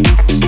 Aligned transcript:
Thank 0.00 0.44
you. 0.44 0.47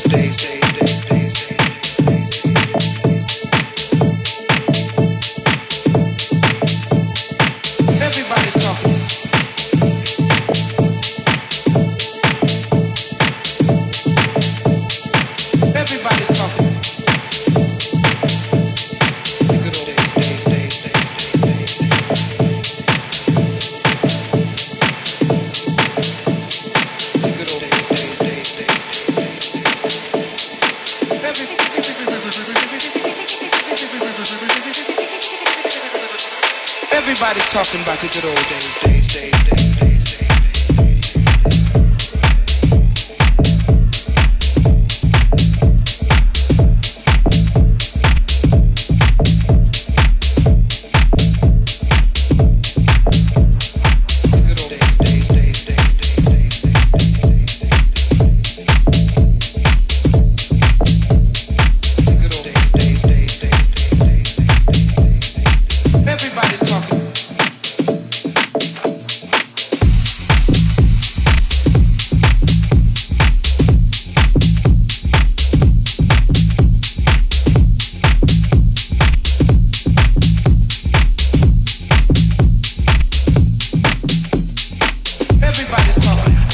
life. 86.27 86.50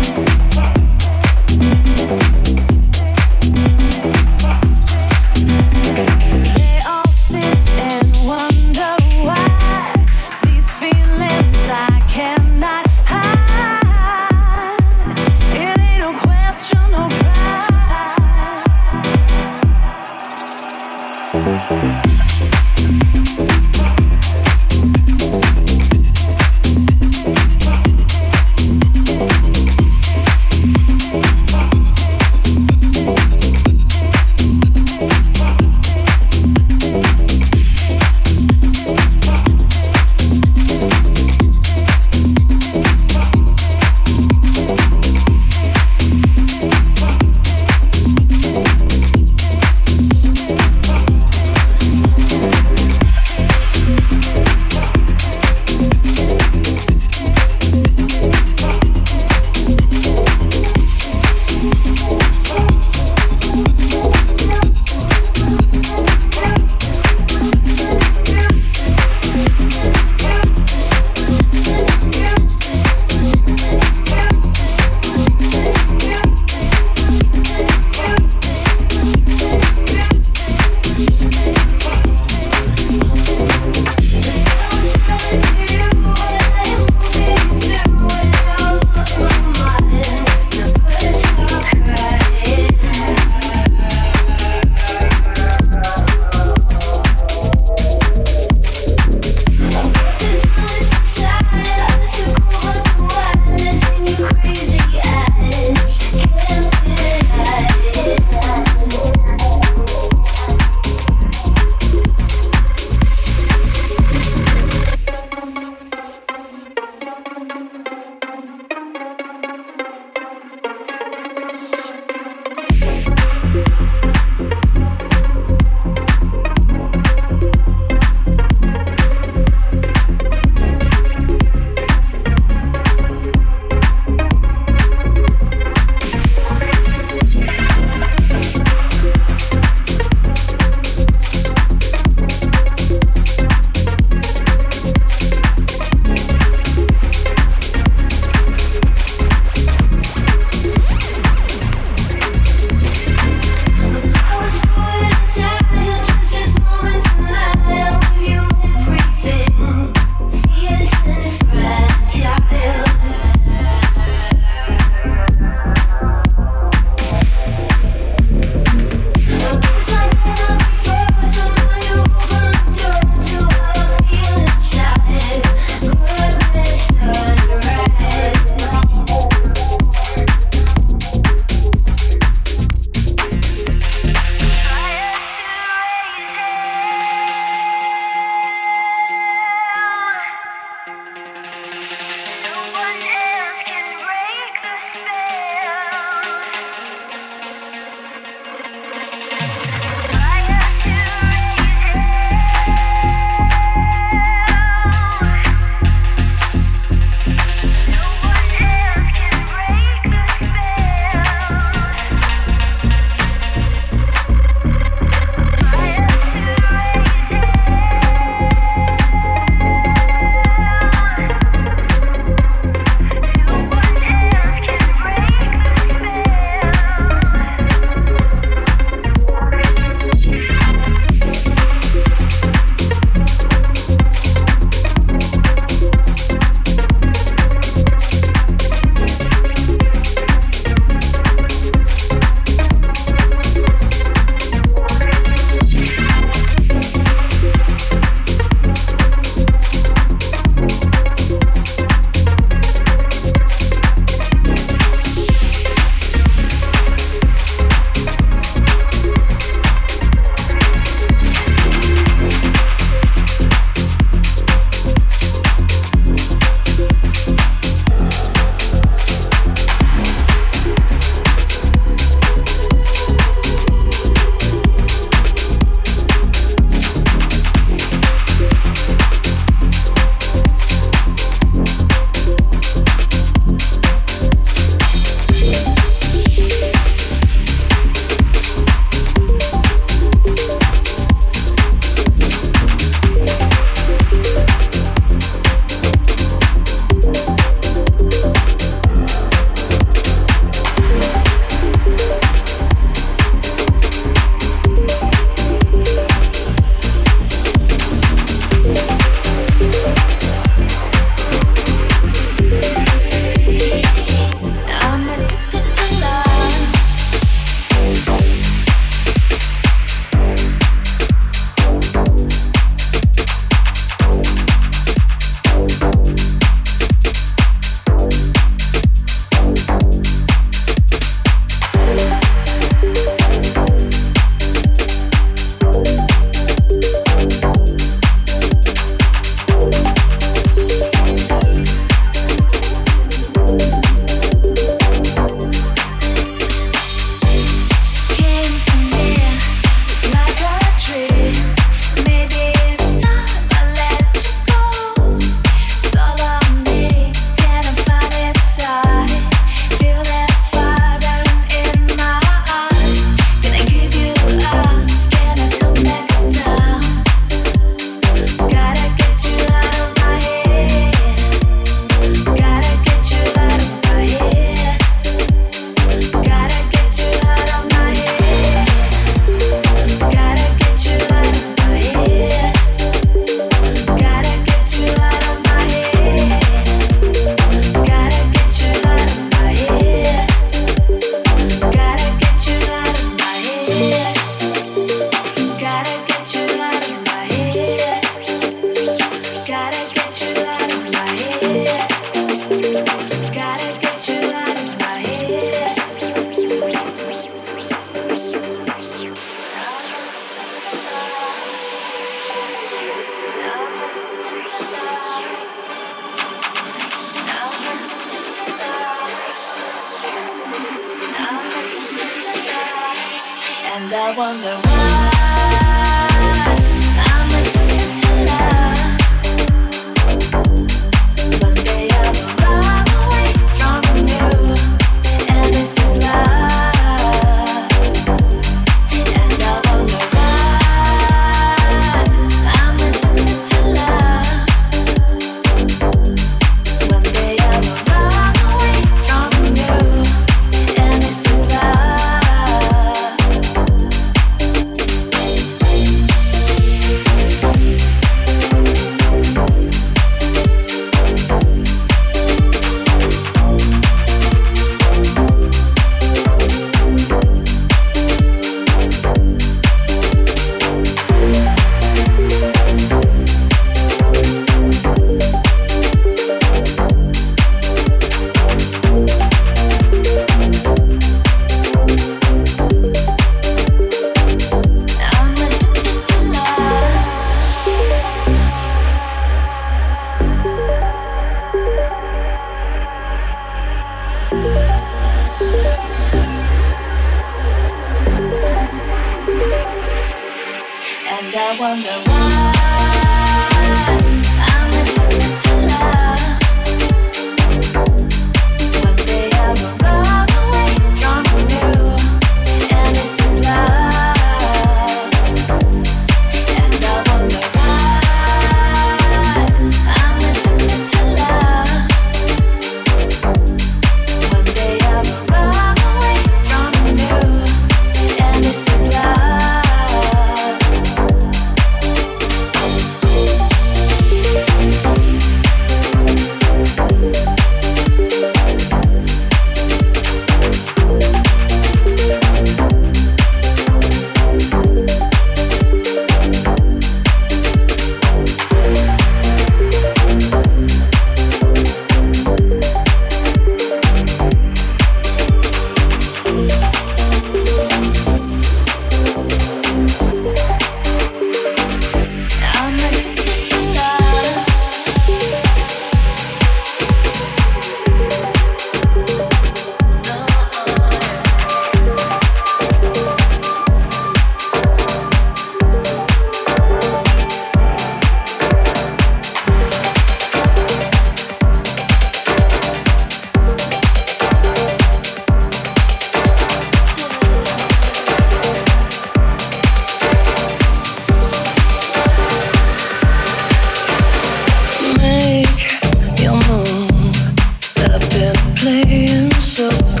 playing 598.61 599.31
so 599.39 600.00